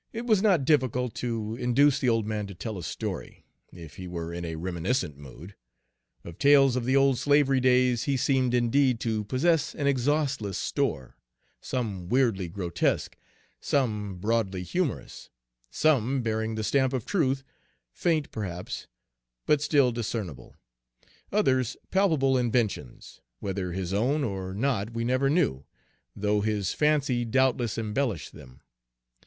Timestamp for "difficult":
0.65-1.13